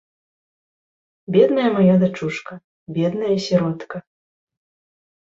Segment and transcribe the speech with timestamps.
[1.35, 2.53] Бедная мая дачушка,
[2.95, 3.97] бедная сіротка.